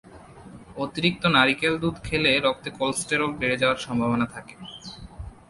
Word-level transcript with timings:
অতিরিক্ত 0.77 1.23
নারিকেল 1.35 1.73
দুধ 1.83 1.95
খেলে 2.07 2.31
রক্তে 2.37 2.69
কোলেস্টেরল 2.77 3.31
বেড়ে 3.39 3.57
যাওয়ার 3.61 3.79
সম্ভাবনা 3.85 4.25
থাকে। 4.35 4.55